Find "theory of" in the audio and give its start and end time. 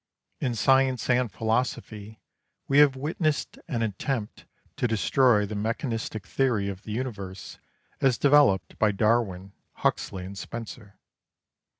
6.25-6.81